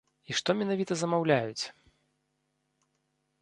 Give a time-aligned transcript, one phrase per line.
[0.33, 1.63] І што менавіта замаўляюць?